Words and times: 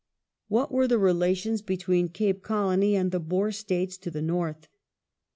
What 0.47 0.71
were 0.71 0.87
the 0.87 0.97
relations 0.97 1.61
between 1.61 2.09
Cape 2.09 2.41
Colony 2.41 2.95
and 2.95 3.11
the 3.11 3.19
Boer 3.19 3.49
British 3.49 3.59
States 3.59 3.97
to 3.99 4.09
the 4.09 4.19
north? 4.23 4.67